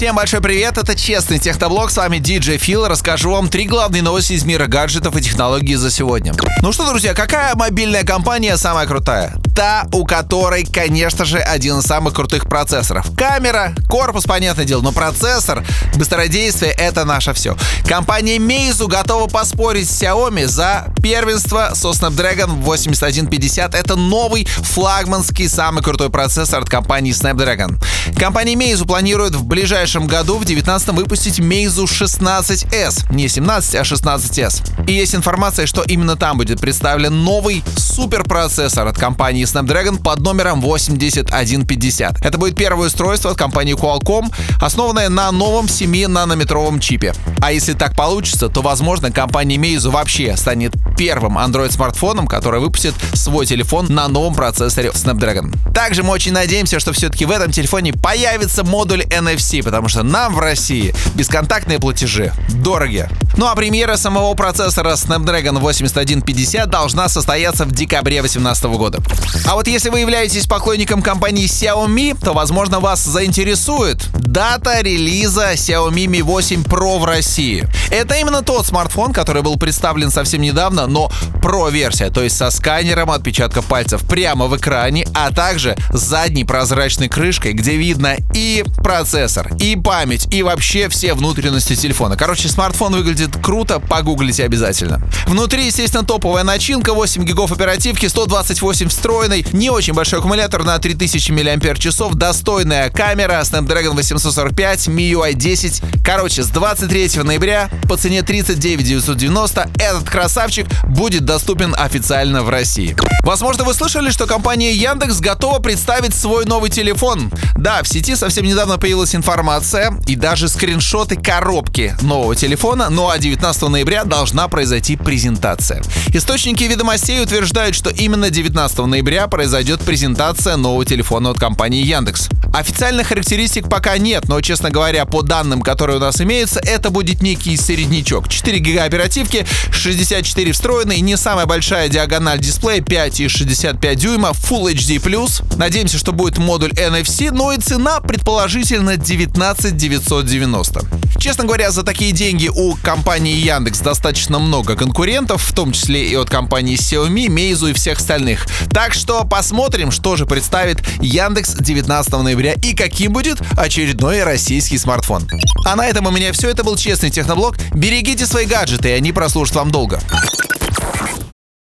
[0.00, 2.88] Всем большой привет, это Честный Техноблог, с вами DJ Фил.
[2.88, 6.32] Расскажу вам три главные новости из мира гаджетов и технологий за сегодня.
[6.62, 9.34] Ну что, друзья, какая мобильная компания самая крутая?
[9.54, 13.14] Та, у которой, конечно же, один из самых крутых процессоров.
[13.14, 15.62] Камера, корпус, понятное дело, но процессор,
[15.96, 17.54] быстродействие— это наше все.
[17.86, 23.74] Компания Meizu готова поспорить с Xiaomi за первенство со Snapdragon 8150.
[23.74, 27.76] Это новый флагманский самый крутой процессор от компании Snapdragon.
[28.18, 29.44] Компания Meizu планирует в
[29.90, 33.12] ближайшем году, в 2019 выпустить Meizu 16S.
[33.12, 34.86] Не 17, а 16S.
[34.86, 40.60] И есть информация, что именно там будет представлен новый суперпроцессор от компании Snapdragon под номером
[40.60, 42.24] 8150.
[42.24, 47.12] Это будет первое устройство от компании Qualcomm, основанное на новом 7-нанометровом чипе.
[47.40, 53.46] А если так получится, то, возможно, компания Meizu вообще станет первым Android-смартфоном, который выпустит свой
[53.46, 55.52] телефон на новом процессоре Snapdragon.
[55.74, 60.34] Также мы очень надеемся, что все-таки в этом телефоне появится модуль NFC, потому что нам
[60.34, 63.08] в России бесконтактные платежи дороги.
[63.36, 68.98] Ну а премьера самого процессора Snapdragon 8150 должна состояться в декабре 2018 года.
[69.46, 76.06] А вот если вы являетесь поклонником компании Xiaomi, то, возможно, вас заинтересует дата релиза Xiaomi
[76.06, 77.66] Mi 8 Pro в России.
[77.90, 81.10] Это именно тот смартфон, который был представлен совсем недавно, но
[81.42, 87.52] Pro-версия, то есть со сканером отпечатка пальцев прямо в экране, а также задней прозрачной крышкой,
[87.52, 92.16] где видно и процессор, и память, и вообще все внутренности телефона.
[92.16, 95.00] Короче, смартфон выглядит круто, погуглите обязательно.
[95.26, 101.32] Внутри, естественно, топовая начинка, 8 гигов оперативки, 128 встроенной, не очень большой аккумулятор на 3000
[101.32, 105.82] мАч, достойная камера, Snapdragon 845, MIUI 10.
[106.04, 112.96] Короче, с 23 ноября по цене 39 990 этот красавчик будет доступен официально в России.
[113.22, 117.30] Возможно, вы слышали, что компания Яндекс готова представить свой новый телефон.
[117.56, 123.18] Да, в сети совсем недавно появилась информация и даже скриншоты коробки нового телефона, ну а
[123.18, 125.82] 19 ноября должна произойти презентация.
[126.14, 132.28] Источники ведомостей утверждают, что именно 19 ноября произойдет презентация нового телефона от компании Яндекс.
[132.54, 137.22] Официальных характеристик пока нет, но, честно говоря, по данным, которые у нас имеются, это будет
[137.22, 138.28] некий среднячок.
[138.28, 145.56] 4 гига оперативки, 64 встроенные, не самая большая диагональ дисплея, 5,65 дюйма, Full HD+.
[145.56, 150.80] Надеемся, что будет модуль NFC, но и цена предположительно 19 990.
[151.18, 156.14] Честно говоря, за такие деньги у компании Яндекс достаточно много конкурентов, в том числе и
[156.16, 158.46] от компании Xiaomi, Meizu и всех остальных.
[158.68, 165.26] Так что посмотрим, что же представит Яндекс 19 ноября и каким будет очередной российский смартфон.
[165.64, 166.50] А на этом у меня все.
[166.50, 167.56] Это был Честный Техноблог.
[167.72, 169.98] Берегите свои гаджеты, и они прослужат вам долго.